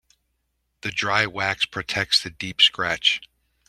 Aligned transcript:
The 0.81 0.89
dry 0.89 1.27
wax 1.27 1.65
protects 1.65 2.23
the 2.23 2.31
deep 2.31 2.59
scratch. 2.59 3.21